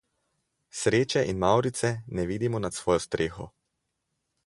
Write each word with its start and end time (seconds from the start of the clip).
Sreče 0.79 1.21
in 1.33 1.37
mavrice 1.43 1.93
ne 2.21 2.25
vidimo 2.33 2.65
nad 2.67 2.79
svojo 2.79 3.07
streho. 3.09 3.51